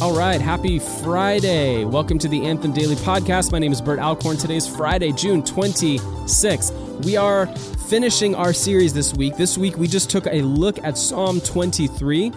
All 0.00 0.16
right, 0.16 0.40
happy 0.40 0.78
Friday. 0.78 1.84
Welcome 1.84 2.20
to 2.20 2.28
the 2.28 2.46
Anthem 2.46 2.72
Daily 2.72 2.94
Podcast. 2.94 3.50
My 3.50 3.58
name 3.58 3.72
is 3.72 3.80
Bert 3.80 3.98
Alcorn. 3.98 4.36
Today's 4.36 4.64
Friday, 4.64 5.10
June 5.10 5.42
26th. 5.42 7.04
We 7.04 7.16
are 7.16 7.46
finishing 7.88 8.36
our 8.36 8.52
series 8.52 8.94
this 8.94 9.12
week. 9.12 9.36
This 9.36 9.58
week, 9.58 9.76
we 9.76 9.88
just 9.88 10.08
took 10.08 10.28
a 10.28 10.40
look 10.42 10.78
at 10.84 10.96
Psalm 10.96 11.40
23 11.40 12.30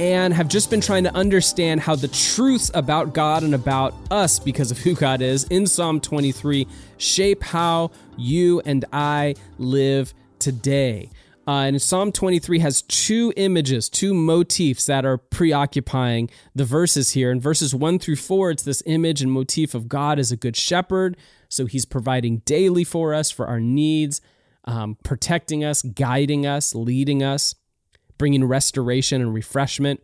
and 0.00 0.34
have 0.34 0.48
just 0.48 0.68
been 0.68 0.80
trying 0.80 1.04
to 1.04 1.14
understand 1.14 1.80
how 1.80 1.94
the 1.94 2.08
truths 2.08 2.72
about 2.74 3.14
God 3.14 3.44
and 3.44 3.54
about 3.54 3.94
us, 4.10 4.40
because 4.40 4.72
of 4.72 4.78
who 4.78 4.96
God 4.96 5.22
is, 5.22 5.44
in 5.44 5.68
Psalm 5.68 6.00
23 6.00 6.66
shape 6.96 7.44
how 7.44 7.92
you 8.16 8.60
and 8.64 8.84
I 8.92 9.36
live 9.58 10.12
today. 10.40 11.08
Uh, 11.46 11.66
and 11.66 11.82
Psalm 11.82 12.12
23 12.12 12.60
has 12.60 12.82
two 12.82 13.32
images, 13.36 13.88
two 13.88 14.14
motifs 14.14 14.86
that 14.86 15.04
are 15.04 15.18
preoccupying 15.18 16.30
the 16.54 16.64
verses 16.64 17.10
here. 17.10 17.32
In 17.32 17.40
verses 17.40 17.74
1 17.74 17.98
through 17.98 18.16
4, 18.16 18.52
it's 18.52 18.62
this 18.62 18.82
image 18.86 19.22
and 19.22 19.32
motif 19.32 19.74
of 19.74 19.88
God 19.88 20.18
as 20.20 20.30
a 20.30 20.36
good 20.36 20.56
shepherd. 20.56 21.16
So 21.48 21.66
he's 21.66 21.84
providing 21.84 22.38
daily 22.38 22.84
for 22.84 23.12
us, 23.12 23.30
for 23.30 23.46
our 23.48 23.58
needs, 23.58 24.20
um, 24.64 24.96
protecting 25.02 25.64
us, 25.64 25.82
guiding 25.82 26.46
us, 26.46 26.76
leading 26.76 27.24
us, 27.24 27.56
bringing 28.18 28.44
restoration 28.44 29.20
and 29.20 29.34
refreshment. 29.34 30.00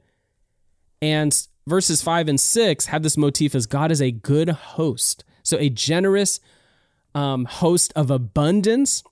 And 1.00 1.46
verses 1.68 2.02
5 2.02 2.28
and 2.28 2.40
6 2.40 2.86
have 2.86 3.04
this 3.04 3.16
motif 3.16 3.54
as 3.54 3.66
God 3.66 3.92
is 3.92 4.02
a 4.02 4.10
good 4.10 4.48
host. 4.48 5.24
So 5.44 5.56
a 5.58 5.70
generous 5.70 6.40
um, 7.14 7.44
host 7.44 7.92
of 7.94 8.10
abundance 8.10 9.04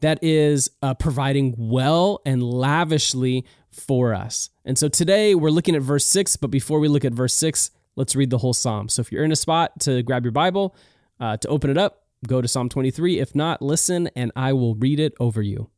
that 0.00 0.18
is 0.22 0.70
uh, 0.82 0.94
providing 0.94 1.54
well 1.56 2.20
and 2.26 2.42
lavishly 2.42 3.44
for 3.70 4.14
us. 4.14 4.50
And 4.64 4.78
so 4.78 4.88
today 4.88 5.34
we're 5.34 5.50
looking 5.50 5.74
at 5.74 5.82
verse 5.82 6.06
6, 6.06 6.36
but 6.36 6.50
before 6.50 6.78
we 6.78 6.88
look 6.88 7.04
at 7.04 7.12
verse 7.12 7.34
6, 7.34 7.70
let's 7.96 8.14
read 8.14 8.30
the 8.30 8.38
whole 8.38 8.52
psalm. 8.52 8.88
So 8.88 9.00
if 9.00 9.10
you're 9.10 9.24
in 9.24 9.32
a 9.32 9.36
spot 9.36 9.80
to 9.80 10.02
grab 10.02 10.24
your 10.24 10.32
Bible, 10.32 10.74
uh, 11.18 11.36
to 11.38 11.48
open 11.48 11.70
it 11.70 11.78
up, 11.78 12.04
go 12.26 12.40
to 12.40 12.48
Psalm 12.48 12.68
23. 12.68 13.18
If 13.18 13.34
not, 13.34 13.62
listen 13.62 14.08
and 14.14 14.32
I 14.36 14.52
will 14.52 14.74
read 14.74 15.00
it 15.00 15.14
over 15.18 15.42
you. 15.42 15.70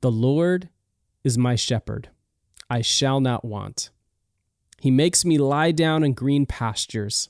The 0.00 0.10
Lord 0.10 0.70
is 1.24 1.36
my 1.36 1.54
shepherd, 1.56 2.08
I 2.68 2.80
shall 2.80 3.20
not 3.20 3.44
want. 3.44 3.90
He 4.80 4.90
makes 4.90 5.26
me 5.26 5.36
lie 5.36 5.72
down 5.72 6.02
in 6.02 6.14
green 6.14 6.46
pastures. 6.46 7.28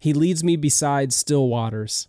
He 0.00 0.12
leads 0.12 0.42
me 0.42 0.56
beside 0.56 1.12
still 1.12 1.46
waters. 1.46 2.08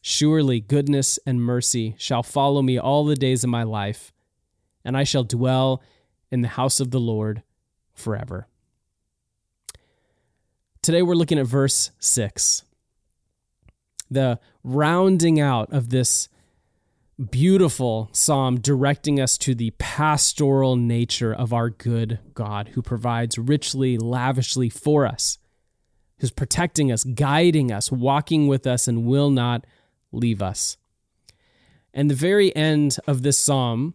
Surely 0.00 0.60
goodness 0.60 1.18
and 1.26 1.42
mercy 1.42 1.94
shall 1.98 2.22
follow 2.22 2.62
me 2.62 2.78
all 2.78 3.04
the 3.04 3.16
days 3.16 3.44
of 3.44 3.50
my 3.50 3.62
life, 3.62 4.12
and 4.84 4.96
I 4.96 5.04
shall 5.04 5.24
dwell 5.24 5.82
in 6.30 6.42
the 6.42 6.48
house 6.48 6.80
of 6.80 6.90
the 6.90 7.00
Lord 7.00 7.42
forever. 7.94 8.46
Today 10.82 11.02
we're 11.02 11.14
looking 11.14 11.38
at 11.38 11.46
verse 11.46 11.90
6. 11.98 12.62
The 14.10 14.38
rounding 14.62 15.40
out 15.40 15.72
of 15.72 15.90
this 15.90 16.28
beautiful 17.30 18.08
psalm 18.12 18.60
directing 18.60 19.18
us 19.20 19.36
to 19.38 19.54
the 19.54 19.72
pastoral 19.78 20.76
nature 20.76 21.34
of 21.34 21.52
our 21.52 21.68
good 21.68 22.20
God 22.32 22.68
who 22.68 22.82
provides 22.82 23.36
richly, 23.36 23.98
lavishly 23.98 24.68
for 24.68 25.04
us, 25.04 25.38
who's 26.20 26.30
protecting 26.30 26.92
us, 26.92 27.02
guiding 27.02 27.72
us, 27.72 27.90
walking 27.90 28.46
with 28.46 28.66
us, 28.66 28.86
and 28.86 29.04
will 29.04 29.30
not 29.30 29.66
leave 30.12 30.42
us. 30.42 30.76
And 31.92 32.10
the 32.10 32.14
very 32.14 32.54
end 32.54 32.98
of 33.06 33.22
this 33.22 33.38
psalm 33.38 33.94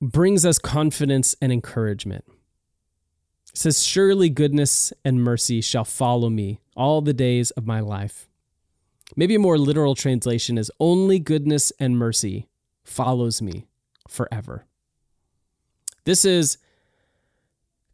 brings 0.00 0.46
us 0.46 0.58
confidence 0.58 1.34
and 1.40 1.52
encouragement. 1.52 2.24
It 3.52 3.58
says, 3.58 3.84
Surely 3.84 4.28
goodness 4.28 4.92
and 5.04 5.22
mercy 5.22 5.60
shall 5.60 5.84
follow 5.84 6.30
me 6.30 6.60
all 6.76 7.00
the 7.00 7.12
days 7.12 7.50
of 7.52 7.66
my 7.66 7.80
life. 7.80 8.28
Maybe 9.16 9.34
a 9.34 9.40
more 9.40 9.58
literal 9.58 9.94
translation 9.94 10.58
is, 10.58 10.70
Only 10.78 11.18
goodness 11.18 11.72
and 11.80 11.98
mercy 11.98 12.48
follows 12.84 13.42
me 13.42 13.66
forever. 14.06 14.66
This 16.04 16.24
is 16.24 16.58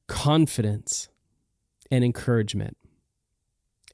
confidence 0.06 1.08
and 1.90 2.04
encouragement. 2.04 2.76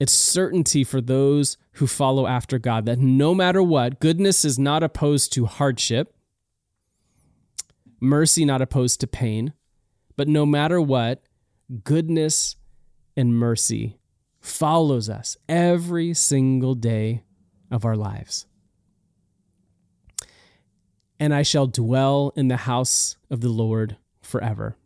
It's 0.01 0.13
certainty 0.13 0.83
for 0.83 1.03
those 1.03 1.59
who 1.73 1.87
follow 1.87 2.27
after 2.27 2.59
God 2.59 2.87
that 2.87 2.99
no 2.99 3.35
matter 3.35 3.63
what, 3.63 4.01
goodness 4.01 4.47
is 4.47 4.59
not 4.59 4.83
opposed 4.83 5.31
to 5.35 5.45
hardship, 5.45 6.15
mercy 8.01 8.47
not 8.47 8.63
opposed 8.63 9.01
to 9.01 9.07
pain, 9.07 9.53
but 10.17 10.27
no 10.27 10.47
matter 10.47 10.81
what, 10.81 11.23
goodness 11.85 12.57
and 13.15 13.37
mercy 13.37 13.99
follows 14.41 15.11
us 15.11 15.37
every 15.51 16.15
single 16.15 16.75
day 16.75 17.23
of 17.71 17.85
our 17.85 17.97
lives. 17.97 18.47
And 21.19 21.35
I 21.35 21.43
shall 21.43 21.67
dwell 21.67 22.33
in 22.35 22.49
the 22.49 22.57
house 22.57 23.17
of 23.31 23.43
the 23.43 23.51
Lord 23.51 23.99
forever. 24.23 24.77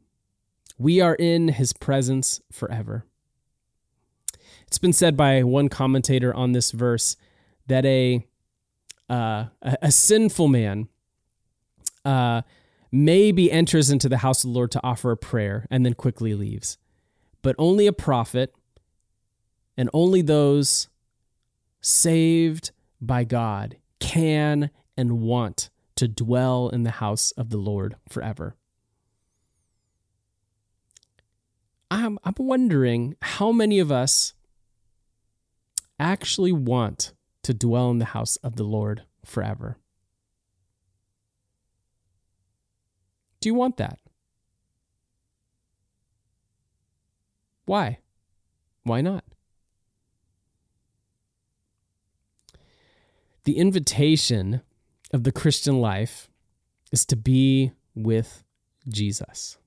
We 0.76 1.00
are 1.00 1.14
in 1.14 1.48
his 1.48 1.72
presence 1.72 2.41
forever. 2.50 3.04
It's 4.74 4.80
been 4.80 4.92
said 4.92 5.16
by 5.16 5.44
one 5.44 5.68
commentator 5.68 6.34
on 6.34 6.50
this 6.50 6.72
verse 6.72 7.16
that 7.68 7.86
a 7.86 8.26
uh, 9.08 9.44
a, 9.62 9.78
a, 9.82 9.92
sinful 9.92 10.48
man 10.48 10.88
uh, 12.04 12.42
maybe 12.90 13.52
enters 13.52 13.88
into 13.88 14.08
the 14.08 14.16
house 14.16 14.42
of 14.42 14.50
the 14.50 14.54
Lord 14.54 14.72
to 14.72 14.80
offer 14.82 15.12
a 15.12 15.16
prayer 15.16 15.68
and 15.70 15.86
then 15.86 15.94
quickly 15.94 16.34
leaves, 16.34 16.76
but 17.40 17.54
only 17.56 17.86
a 17.86 17.92
prophet 17.92 18.52
and 19.76 19.88
only 19.94 20.22
those 20.22 20.88
saved 21.80 22.72
by 23.00 23.22
God 23.22 23.76
can 24.00 24.70
and 24.96 25.20
want 25.20 25.70
to 25.94 26.08
dwell 26.08 26.68
in 26.68 26.82
the 26.82 26.91
house 26.91 27.30
of 27.36 27.50
the 27.50 27.58
Lord 27.58 27.94
forever. 28.08 28.56
I'm, 31.92 32.18
I'm 32.24 32.34
wondering 32.38 33.14
how 33.22 33.52
many 33.52 33.78
of 33.78 33.92
us 33.92 34.34
actually 35.99 36.53
want 36.53 37.12
to 37.43 37.55
dwell 37.55 37.91
in 37.91 37.99
the 37.99 38.06
house 38.06 38.37
of 38.37 38.56
the 38.56 38.65
Lord 38.65 39.03
forever? 39.25 39.78
Do 43.41 43.49
you 43.49 43.55
want 43.55 43.77
that? 43.77 43.99
Why? 47.66 47.99
Why 48.83 49.00
not? 49.00 49.25
The 53.44 53.59
invitation 53.59 54.62
of 55.12 55.25
the 55.25 55.33
Christian 55.33 55.80
life 55.80 56.28
is 56.91 57.04
to 57.07 57.16
be 57.16 57.72
with 57.95 58.42
Jesus. 58.89 59.59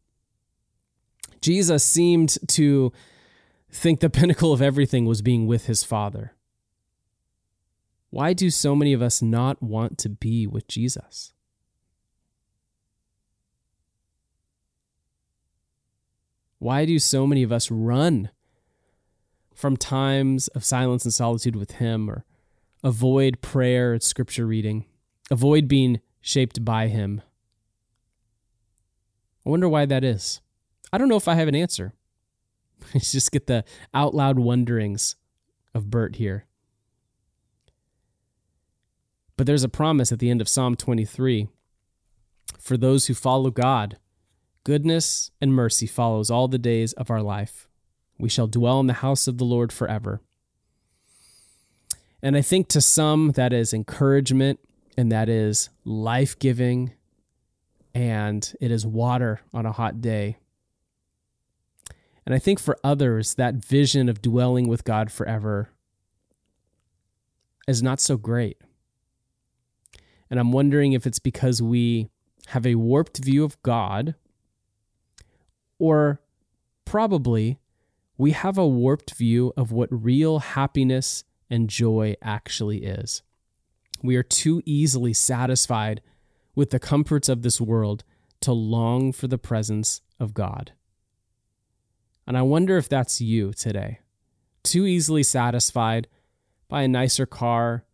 Jesus 1.42 1.84
seemed 1.84 2.38
to 2.48 2.92
think 3.72 4.00
the 4.00 4.10
pinnacle 4.10 4.54
of 4.54 4.62
everything 4.62 5.06
was 5.06 5.22
being 5.22 5.48
with 5.48 5.66
his 5.66 5.84
Father. 5.84 6.34
Why 8.10 8.34
do 8.34 8.50
so 8.50 8.76
many 8.76 8.94
of 8.94 9.02
us 9.02 9.22
not 9.22 9.62
want 9.62 9.98
to 10.00 10.10
be 10.10 10.48
with 10.48 10.68
Jesus? 10.68 11.34
Why 16.60 16.86
do 16.86 16.98
so 17.00 17.28
many 17.28 17.44
of 17.44 17.52
us 17.52 17.70
run 17.70 18.32
from 19.54 19.78
times 19.78 20.48
of 20.50 20.66
silence 20.66 21.04
and 21.06 21.14
solitude 21.14 21.56
with 21.56 21.72
Him 21.72 22.10
or 22.10 22.26
avoid 22.84 23.42
prayer 23.42 23.94
and 23.94 24.02
scripture 24.02 24.48
reading, 24.48 24.86
avoid 25.30 25.68
being 25.68 26.00
shaped 26.22 26.66
by 26.66 26.88
Him? 26.88 27.22
I 29.46 29.50
wonder 29.50 29.70
why 29.70 29.86
that 29.86 30.04
is. 30.04 30.42
I 30.92 30.98
don't 30.98 31.10
know 31.10 31.18
if 31.18 31.28
I 31.28 31.36
have 31.36 31.48
an 31.48 31.56
answer. 31.56 31.94
just 32.98 33.32
get 33.32 33.48
the 33.48 33.64
out 33.94 34.14
loud 34.14 34.40
wonderings 34.40 35.16
of 35.74 35.90
Bert 35.90 36.16
here. 36.16 36.46
But 39.38 39.46
there's 39.46 39.64
a 39.64 39.70
promise 39.70 40.12
at 40.12 40.20
the 40.20 40.32
end 40.32 40.42
of 40.42 40.50
Psalm 40.50 40.76
23 40.76 41.48
for 42.60 42.76
those 42.76 43.06
who 43.06 43.14
follow 43.14 43.52
God. 43.52 43.98
goodness 44.64 45.32
and 45.40 45.54
mercy 45.54 45.88
follows 45.88 46.30
all 46.30 46.50
the 46.50 46.58
days 46.58 46.92
of 46.94 47.10
our 47.10 47.22
life. 47.22 47.70
We 48.20 48.28
shall 48.28 48.48
dwell 48.48 48.82
in 48.82 48.88
the 48.88 48.94
house 48.94 49.28
of 49.28 49.38
the 49.38 49.46
Lord 49.46 49.72
forever. 49.72 50.20
And 52.22 52.36
I 52.36 52.42
think 52.42 52.68
to 52.70 52.82
some 52.82 53.32
that 53.32 53.54
is 53.54 53.74
encouragement 53.74 54.60
and 54.98 55.12
that 55.12 55.30
is 55.30 55.70
life 55.86 56.38
giving 56.38 56.94
and 57.94 58.54
it 58.60 58.72
is 58.72 58.86
water 58.86 59.40
on 59.54 59.66
a 59.66 59.72
hot 59.72 60.02
day. 60.02 60.38
And 62.28 62.36
I 62.36 62.40
think 62.40 62.60
for 62.60 62.78
others, 62.84 63.36
that 63.36 63.56
vision 63.56 64.10
of 64.10 64.22
dwelling 64.22 64.68
with 64.68 64.84
God 64.84 65.14
forever 65.14 65.70
is 67.70 67.82
not 67.82 68.02
so 68.02 68.18
great. 68.18 68.58
And 70.30 70.38
I'm 70.38 70.52
wondering 70.52 70.92
if 70.92 71.08
it's 71.08 71.20
because 71.20 71.62
we 71.62 72.10
have 72.48 72.66
a 72.66 72.76
warped 72.76 73.24
view 73.24 73.46
of 73.46 73.64
God, 73.64 74.16
or 75.80 76.20
probably 76.84 77.60
we 78.18 78.32
have 78.32 78.58
a 78.58 78.68
warped 78.68 79.14
view 79.14 79.54
of 79.56 79.72
what 79.72 79.88
real 79.90 80.40
happiness 80.40 81.24
and 81.50 81.70
joy 81.70 82.18
actually 82.22 82.84
is. 82.84 83.24
We 84.04 84.18
are 84.18 84.24
too 84.24 84.62
easily 84.66 85.14
satisfied 85.14 86.02
with 86.56 86.72
the 86.72 86.80
comforts 86.80 87.30
of 87.30 87.44
this 87.44 87.62
world 87.62 88.04
to 88.42 88.52
long 88.52 89.14
for 89.14 89.28
the 89.28 89.38
presence 89.38 90.02
of 90.20 90.34
God. 90.34 90.74
And 92.28 92.38
I 92.38 92.42
wonder 92.42 92.78
if 92.78 92.90
that's 92.90 93.22
you 93.22 93.54
today. 93.54 94.00
Too 94.64 94.86
easily 94.86 95.24
satisfied 95.24 96.08
by 96.68 96.84
a 96.84 96.88
nicer 96.88 97.26
car, 97.26 97.86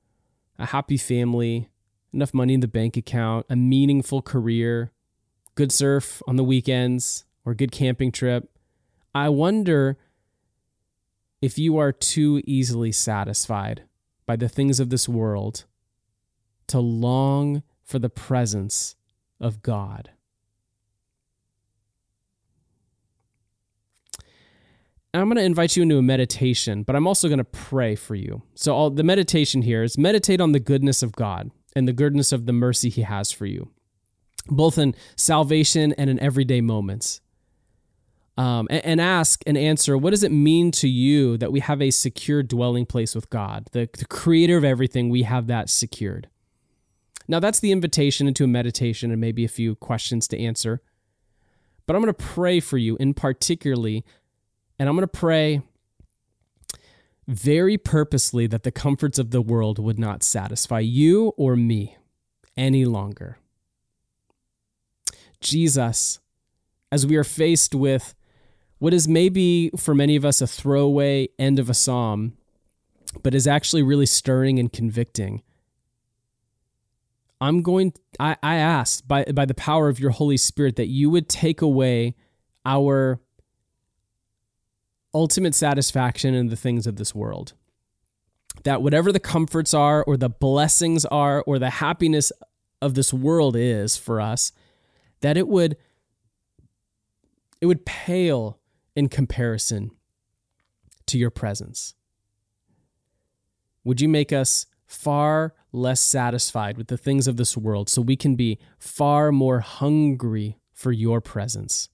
a 0.58 0.66
happy 0.66 0.98
family, 0.98 1.70
enough 2.12 2.34
money 2.34 2.56
in 2.56 2.60
the 2.60 2.68
bank 2.68 2.98
account, 2.98 3.46
a 3.50 3.56
meaningful 3.56 4.24
career, 4.24 4.92
good 5.54 5.72
surf 5.72 6.24
on 6.28 6.36
the 6.36 6.44
weekends, 6.44 7.26
or 7.46 7.54
good 7.54 7.72
camping 7.72 8.12
trip. 8.12 8.50
I 9.14 9.30
wonder 9.30 9.98
if 11.42 11.60
you 11.60 11.78
are 11.78 11.92
too 11.92 12.42
easily 12.46 12.92
satisfied 12.92 13.84
by 14.26 14.36
the 14.36 14.50
things 14.50 14.80
of 14.80 14.90
this 14.90 15.08
world 15.08 15.66
to 16.68 16.80
long 16.80 17.62
for 17.84 18.00
the 18.00 18.10
presence 18.10 18.96
of 19.40 19.62
God. 19.62 20.12
I'm 25.14 25.28
going 25.28 25.38
to 25.38 25.44
invite 25.44 25.76
you 25.76 25.84
into 25.84 25.98
a 25.98 26.02
meditation, 26.02 26.84
but 26.84 26.96
I'm 26.96 27.06
also 27.06 27.28
going 27.28 27.38
to 27.38 27.44
pray 27.44 27.96
for 27.96 28.16
you. 28.16 28.42
So, 28.56 28.74
all, 28.76 28.90
the 28.90 29.04
meditation 29.04 29.62
here 29.62 29.84
is 29.84 29.98
meditate 29.98 30.42
on 30.42 30.54
the 30.54 30.60
goodness 30.60 31.04
of 31.04 31.14
God 31.14 31.52
and 31.76 31.88
the 31.88 31.94
goodness 31.94 32.32
of 32.32 32.46
the 32.46 32.54
mercy 32.54 32.90
He 32.90 33.02
has 33.02 33.32
for 33.32 33.46
you, 33.46 33.70
both 34.48 34.78
in 34.78 34.96
salvation 35.16 35.94
and 35.94 36.10
in 36.10 36.20
everyday 36.20 36.62
moments. 36.62 37.22
Um, 38.36 38.68
and, 38.72 38.84
and, 38.84 39.02
ask 39.02 39.44
and 39.46 39.56
answer 39.56 39.96
what 39.96 40.10
does 40.10 40.24
it 40.24 40.32
mean 40.32 40.72
to 40.72 40.90
you 40.90 41.38
that 41.38 41.52
we 41.52 41.60
have 41.60 41.84
a 41.84 41.92
secure 41.92 42.42
dwelling 42.42 42.88
place 42.88 43.14
with 43.14 43.30
God, 43.30 43.68
the, 43.74 43.88
the 43.96 44.06
creator 44.06 44.58
of 44.58 44.64
everything? 44.64 45.10
We 45.10 45.22
have 45.22 45.46
that 45.48 45.70
secured. 45.70 46.30
Now, 47.28 47.40
that's 47.40 47.60
the 47.60 47.72
invitation 47.72 48.28
into 48.28 48.44
a 48.44 48.48
meditation 48.48 49.12
and 49.12 49.22
maybe 49.22 49.46
a 49.46 49.50
few 49.50 49.76
questions 49.76 50.28
to 50.30 50.40
answer. 50.40 50.82
But 51.86 51.96
I'm 51.96 52.02
going 52.02 52.14
to 52.14 52.24
pray 52.24 52.60
for 52.60 52.78
you 52.78 52.98
in 52.98 53.14
particularly, 53.14 54.04
and 54.80 54.90
I'm 54.90 54.96
going 54.96 55.04
to 55.04 55.08
pray 55.08 55.62
very 57.28 57.78
purposely 57.78 58.48
that 58.48 58.64
the 58.64 58.72
comforts 58.72 59.18
of 59.18 59.32
the 59.32 59.42
world 59.42 59.80
would 59.80 60.00
not 60.00 60.24
satisfy 60.24 60.80
you 60.80 61.34
or 61.38 61.56
me 61.56 61.98
any 62.58 62.86
longer. 62.86 63.38
Jesus, 65.40 66.20
as 66.92 67.06
we 67.06 67.16
are 67.16 67.24
faced 67.24 67.76
with 67.76 68.14
what 68.80 68.94
is 68.94 69.08
maybe 69.08 69.72
for 69.78 69.96
many 69.96 70.16
of 70.16 70.26
us 70.26 70.42
a 70.42 70.48
throwaway 70.48 71.30
end 71.40 71.60
of 71.60 71.70
a 71.70 71.74
psalm, 71.74 72.34
but 73.22 73.34
is 73.34 73.48
actually 73.48 73.84
really 73.84 74.06
stirring 74.06 74.60
and 74.60 74.74
convicting. 74.74 75.42
I'm 77.40 77.62
going 77.62 77.94
I, 78.20 78.38
I 78.42 78.56
ask 78.56 79.06
by 79.08 79.26
by 79.26 79.46
the 79.46 79.54
power 79.54 79.90
of 79.90 80.00
your 80.00 80.12
Holy 80.12 80.38
Spirit 80.38 80.78
that 80.78 80.88
you 80.88 81.10
would 81.10 81.28
take 81.28 81.62
away 81.62 82.16
our 82.66 83.20
ultimate 85.14 85.56
satisfaction 85.56 86.34
in 86.34 86.48
the 86.48 86.56
things 86.56 86.88
of 86.88 86.96
this 86.96 87.14
world. 87.14 87.54
That 88.64 88.82
whatever 88.82 89.12
the 89.12 89.20
comforts 89.20 89.74
are, 89.74 90.04
or 90.04 90.18
the 90.18 90.30
blessings 90.30 91.06
are, 91.06 91.44
or 91.48 91.60
the 91.60 91.70
happiness 91.70 92.32
of 92.82 92.94
this 92.94 93.14
world 93.14 93.56
is 93.56 93.98
for 93.98 94.22
us, 94.22 94.52
that 95.22 95.38
it 95.38 95.48
would 95.48 95.78
it 97.62 97.66
would 97.66 97.86
pale 97.86 98.60
in 98.94 99.08
comparison 99.08 99.92
to 101.08 101.18
your 101.18 101.30
presence. 101.30 101.96
Would 103.86 104.02
you 104.02 104.10
make 104.10 104.34
us 104.34 104.66
far 104.86 105.54
less 105.72 106.02
satisfied 106.02 106.78
with 106.78 106.88
the 106.88 106.98
things 106.98 107.28
of 107.28 107.38
this 107.38 107.56
world 107.56 107.90
so 107.90 108.02
we 108.02 108.18
can 108.18 108.36
be 108.36 108.60
far 108.78 109.32
more 109.32 109.62
hungry 109.62 110.58
for 110.74 110.92
your 110.92 111.22
presence? 111.22 111.90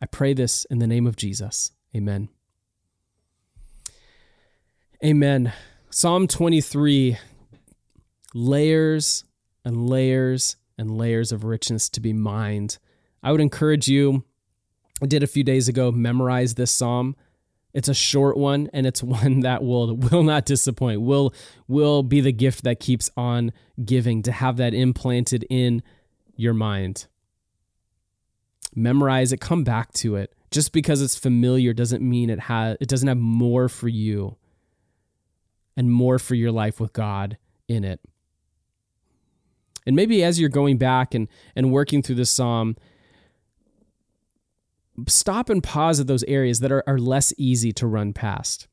I 0.00 0.06
pray 0.06 0.34
this 0.34 0.64
in 0.66 0.78
the 0.78 0.86
name 0.86 1.06
of 1.06 1.16
Jesus. 1.16 1.72
Amen. 1.96 2.28
Amen. 5.04 5.52
Psalm 5.90 6.26
23 6.26 7.16
layers 8.34 9.24
and 9.64 9.88
layers 9.88 10.56
and 10.76 10.98
layers 10.98 11.32
of 11.32 11.44
richness 11.44 11.88
to 11.90 12.00
be 12.00 12.12
mined. 12.12 12.78
I 13.22 13.32
would 13.32 13.40
encourage 13.40 13.88
you, 13.88 14.24
I 15.02 15.06
did 15.06 15.22
a 15.22 15.26
few 15.26 15.42
days 15.42 15.68
ago, 15.68 15.90
memorize 15.90 16.54
this 16.54 16.70
psalm. 16.70 17.16
It's 17.72 17.88
a 17.88 17.94
short 17.94 18.36
one 18.36 18.68
and 18.74 18.86
it's 18.86 19.02
one 19.02 19.40
that 19.40 19.62
will 19.62 19.96
will 19.96 20.22
not 20.22 20.44
disappoint. 20.44 21.00
Will 21.00 21.32
will 21.68 22.02
be 22.02 22.20
the 22.20 22.32
gift 22.32 22.64
that 22.64 22.80
keeps 22.80 23.10
on 23.16 23.52
giving 23.82 24.22
to 24.22 24.32
have 24.32 24.58
that 24.58 24.74
implanted 24.74 25.46
in 25.48 25.82
your 26.36 26.54
mind 26.54 27.06
memorize 28.76 29.32
it, 29.32 29.40
come 29.40 29.64
back 29.64 29.92
to 29.94 30.14
it. 30.16 30.32
Just 30.50 30.72
because 30.72 31.02
it's 31.02 31.18
familiar 31.18 31.72
doesn't 31.72 32.02
mean 32.02 32.30
it 32.30 32.40
has 32.40 32.76
it 32.80 32.88
doesn't 32.88 33.08
have 33.08 33.18
more 33.18 33.68
for 33.68 33.88
you 33.88 34.36
and 35.76 35.90
more 35.90 36.18
for 36.18 36.34
your 36.34 36.52
life 36.52 36.78
with 36.78 36.92
God 36.92 37.36
in 37.68 37.84
it. 37.84 38.00
And 39.86 39.94
maybe 39.94 40.22
as 40.22 40.40
you're 40.40 40.48
going 40.48 40.78
back 40.78 41.14
and, 41.14 41.28
and 41.54 41.72
working 41.72 42.02
through 42.02 42.16
this 42.16 42.30
psalm, 42.30 42.76
stop 45.06 45.48
and 45.48 45.62
pause 45.62 46.00
at 46.00 46.06
those 46.06 46.24
areas 46.24 46.60
that 46.60 46.72
are, 46.72 46.82
are 46.86 46.98
less 46.98 47.32
easy 47.38 47.72
to 47.72 47.86
run 47.86 48.12
past. 48.12 48.66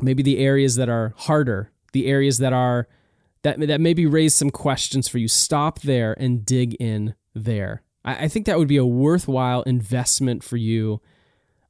Maybe 0.00 0.22
the 0.22 0.38
areas 0.38 0.76
that 0.76 0.88
are 0.88 1.14
harder, 1.16 1.72
the 1.92 2.06
areas 2.06 2.38
that 2.38 2.52
are 2.52 2.86
that 3.42 3.60
that 3.66 3.80
maybe 3.80 4.06
raise 4.06 4.34
some 4.34 4.50
questions 4.50 5.08
for 5.08 5.18
you. 5.18 5.28
Stop 5.28 5.80
there 5.80 6.14
and 6.18 6.44
dig 6.44 6.74
in 6.74 7.14
there. 7.34 7.82
I, 8.04 8.24
I 8.24 8.28
think 8.28 8.46
that 8.46 8.58
would 8.58 8.68
be 8.68 8.76
a 8.76 8.86
worthwhile 8.86 9.62
investment 9.62 10.42
for 10.42 10.56
you, 10.56 11.00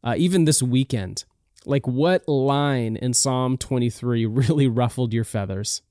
uh, 0.03 0.15
even 0.17 0.45
this 0.45 0.63
weekend. 0.63 1.25
Like, 1.65 1.87
what 1.87 2.29
line 2.29 2.97
in 2.97 3.13
Psalm 3.15 3.59
23 3.59 4.27
really 4.27 4.67
ruffled 4.67 5.13
your 5.13 5.25
feathers? 5.25 5.83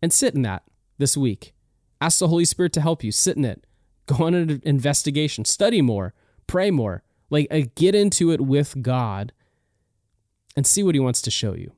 And 0.00 0.12
sit 0.12 0.34
in 0.34 0.42
that 0.42 0.64
this 0.98 1.16
week. 1.16 1.54
Ask 2.00 2.18
the 2.18 2.28
Holy 2.28 2.44
Spirit 2.44 2.72
to 2.74 2.80
help 2.80 3.04
you. 3.04 3.12
Sit 3.12 3.36
in 3.36 3.44
it. 3.44 3.66
Go 4.06 4.24
on 4.24 4.34
an 4.34 4.60
investigation. 4.64 5.44
Study 5.44 5.80
more. 5.80 6.12
Pray 6.46 6.70
more. 6.70 7.02
Like, 7.30 7.46
uh, 7.50 7.62
get 7.76 7.94
into 7.94 8.30
it 8.32 8.40
with 8.40 8.82
God 8.82 9.32
and 10.56 10.66
see 10.66 10.82
what 10.82 10.94
He 10.94 11.00
wants 11.00 11.22
to 11.22 11.30
show 11.30 11.54
you. 11.54 11.72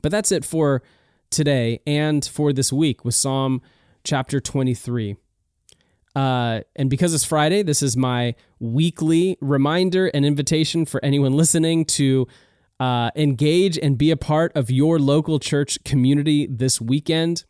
But 0.00 0.12
that's 0.12 0.32
it 0.32 0.44
for 0.44 0.82
today 1.30 1.80
and 1.86 2.24
for 2.24 2.52
this 2.52 2.72
week 2.72 3.04
with 3.04 3.14
Psalm 3.14 3.60
chapter 4.04 4.40
23. 4.40 5.16
Uh, 6.18 6.62
and 6.74 6.90
because 6.90 7.14
it's 7.14 7.24
Friday, 7.24 7.62
this 7.62 7.80
is 7.80 7.96
my 7.96 8.34
weekly 8.58 9.38
reminder 9.40 10.08
and 10.08 10.26
invitation 10.26 10.84
for 10.84 10.98
anyone 11.04 11.32
listening 11.32 11.84
to 11.84 12.26
uh, 12.80 13.08
engage 13.14 13.78
and 13.78 13.96
be 13.96 14.10
a 14.10 14.16
part 14.16 14.50
of 14.56 14.68
your 14.68 14.98
local 14.98 15.38
church 15.38 15.78
community 15.84 16.48
this 16.50 16.80
weekend. 16.80 17.44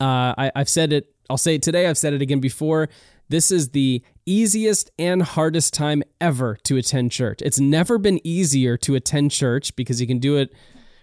Uh, 0.00 0.38
I, 0.38 0.52
I've 0.54 0.68
said 0.68 0.92
it, 0.92 1.12
I'll 1.28 1.36
say 1.36 1.56
it 1.56 1.62
today, 1.62 1.88
I've 1.88 1.98
said 1.98 2.12
it 2.12 2.22
again 2.22 2.38
before. 2.38 2.88
This 3.28 3.50
is 3.50 3.70
the 3.70 4.04
easiest 4.24 4.92
and 4.96 5.20
hardest 5.24 5.74
time 5.74 6.04
ever 6.20 6.56
to 6.62 6.76
attend 6.76 7.10
church. 7.10 7.42
It's 7.42 7.58
never 7.58 7.98
been 7.98 8.20
easier 8.22 8.76
to 8.76 8.94
attend 8.94 9.32
church 9.32 9.74
because 9.74 10.00
you 10.00 10.06
can 10.06 10.20
do 10.20 10.36
it 10.36 10.52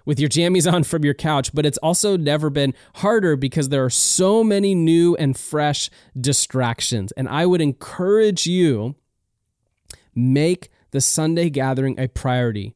with 0.05 0.19
your 0.19 0.29
jammies 0.29 0.71
on 0.71 0.83
from 0.83 1.03
your 1.05 1.13
couch, 1.13 1.53
but 1.53 1.65
it's 1.65 1.77
also 1.79 2.17
never 2.17 2.49
been 2.49 2.73
harder 2.95 3.35
because 3.35 3.69
there 3.69 3.83
are 3.83 3.89
so 3.89 4.43
many 4.43 4.75
new 4.75 5.15
and 5.15 5.37
fresh 5.37 5.89
distractions. 6.19 7.11
And 7.13 7.29
I 7.29 7.45
would 7.45 7.61
encourage 7.61 8.45
you 8.45 8.95
make 10.15 10.69
the 10.91 11.01
Sunday 11.01 11.49
gathering 11.49 11.99
a 11.99 12.07
priority. 12.07 12.75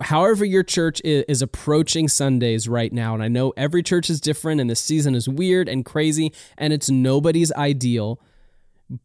However, 0.00 0.46
your 0.46 0.62
church 0.62 1.02
is 1.04 1.42
approaching 1.42 2.08
Sundays 2.08 2.66
right 2.66 2.90
now, 2.90 3.12
and 3.12 3.22
I 3.22 3.28
know 3.28 3.52
every 3.54 3.82
church 3.82 4.08
is 4.08 4.18
different, 4.18 4.58
and 4.62 4.70
the 4.70 4.76
season 4.76 5.14
is 5.14 5.28
weird 5.28 5.68
and 5.68 5.84
crazy, 5.84 6.32
and 6.56 6.72
it's 6.72 6.88
nobody's 6.88 7.52
ideal. 7.52 8.18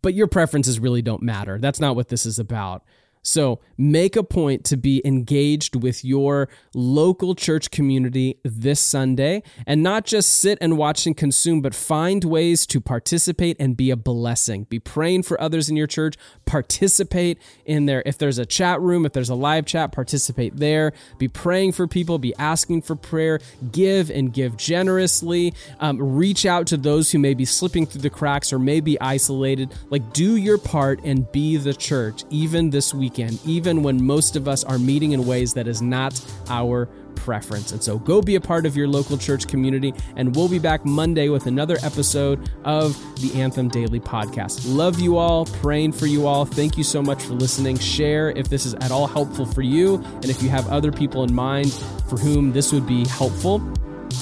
but 0.02 0.14
your 0.14 0.28
preferences 0.28 0.80
really 0.80 1.02
don't 1.02 1.22
matter. 1.22 1.58
That's 1.60 1.80
not 1.80 1.96
what 1.96 2.10
this 2.10 2.26
is 2.26 2.40
about. 2.40 2.84
So 3.30 3.60
make 3.78 4.16
a 4.16 4.24
point 4.24 4.66
to 4.66 4.76
be 4.76 5.04
engaged 5.06 5.76
with 5.76 6.04
your 6.04 6.50
local 6.74 7.36
church 7.36 7.70
community 7.70 8.40
this 8.44 8.80
Sunday 8.80 9.44
and 9.68 9.84
not 9.84 10.06
just 10.06 10.34
sit 10.34 10.58
and 10.60 10.80
watch 10.80 11.06
and 11.06 11.16
consume, 11.16 11.62
but 11.62 11.76
find 11.76 12.24
ways 12.24 12.66
to 12.66 12.82
participate 12.82 13.56
and 13.60 13.78
be 13.78 13.92
a 13.92 13.96
blessing. 13.96 14.64
Be 14.64 14.80
praying 14.80 15.24
for 15.24 15.40
others 15.40 15.70
in 15.70 15.76
your 15.76 15.86
church, 15.86 16.16
participate 16.46 17.38
in 17.66 17.86
there. 17.86 18.02
If 18.04 18.18
there's 18.18 18.40
a 18.40 18.48
chat 18.48 18.82
room, 18.82 19.06
if 19.06 19.14
there's 19.14 19.30
a 19.30 19.36
live 19.36 19.68
chat, 19.68 19.92
participate 19.92 20.58
there. 20.58 20.94
Be 21.20 21.28
praying 21.28 21.74
for 21.74 21.88
people, 21.88 22.18
be 22.18 22.34
asking 22.40 22.82
for 22.82 22.96
prayer, 22.96 23.40
give 23.72 24.10
and 24.10 24.34
give 24.34 24.58
generously. 24.58 25.54
Um, 25.80 26.02
reach 26.18 26.48
out 26.48 26.66
to 26.68 26.78
those 26.78 27.12
who 27.12 27.20
may 27.20 27.36
be 27.36 27.46
slipping 27.46 27.86
through 27.86 28.02
the 28.02 28.10
cracks 28.10 28.52
or 28.52 28.58
may 28.58 28.80
be 28.80 29.00
isolated. 29.00 29.76
Like, 29.92 30.14
do 30.14 30.36
your 30.36 30.58
part 30.58 31.02
and 31.04 31.32
be 31.32 31.58
the 31.58 31.76
church, 31.76 32.24
even 32.32 32.72
this 32.72 32.92
week 32.92 33.19
weekend, 33.20 33.40
even 33.46 33.84
when 33.84 34.04
most 34.04 34.36
of 34.36 34.48
us 34.48 34.64
are 34.64 34.80
meeting 34.80 35.12
in 35.12 35.26
ways 35.26 35.54
that 35.54 35.68
is 35.68 35.82
not 35.82 36.20
our 36.50 36.88
preference. 37.16 37.72
And 37.72 37.84
so 37.84 38.00
go 38.00 38.22
be 38.22 38.36
a 38.36 38.42
part 38.42 38.66
of 38.66 38.78
your 38.78 38.88
local 38.88 39.18
church 39.18 39.48
community, 39.48 39.94
and 40.16 40.36
we'll 40.36 40.48
be 40.48 40.60
back 40.60 40.86
Monday 40.86 41.30
with 41.30 41.48
another 41.48 41.78
episode 41.84 42.50
of 42.64 42.98
the 43.22 43.40
Anthem 43.40 43.68
Daily 43.68 44.00
Podcast. 44.00 44.64
Love 44.66 45.00
you 45.00 45.18
all, 45.18 45.46
praying 45.46 45.92
for 45.92 46.06
you 46.06 46.28
all. 46.28 46.46
Thank 46.46 46.78
you 46.78 46.84
so 46.84 47.02
much 47.02 47.22
for 47.24 47.34
listening. 47.34 47.78
Share 47.78 48.32
if 48.32 48.50
this 48.50 48.66
is 48.66 48.74
at 48.76 48.92
all 48.92 49.08
helpful 49.08 49.46
for 49.46 49.62
you, 49.62 49.96
and 49.96 50.26
if 50.26 50.42
you 50.42 50.50
have 50.50 50.68
other 50.70 50.92
people 50.92 51.24
in 51.24 51.34
mind 51.34 51.74
for 52.10 52.18
whom 52.18 52.52
this 52.54 52.72
would 52.72 52.88
be 52.88 53.06
helpful. 53.08 53.60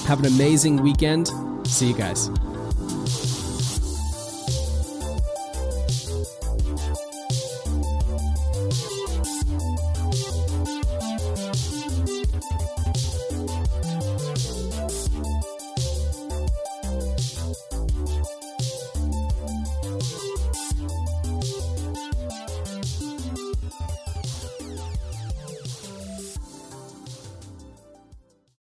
Have 0.06 0.20
an 0.20 0.26
amazing 0.26 0.82
weekend. 0.82 1.30
See 1.66 1.90
you 1.90 1.96
guys. 1.96 2.30